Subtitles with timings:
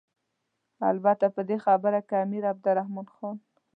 [0.91, 3.37] البته په دې برخه کې امیر عبدالرحمن خان.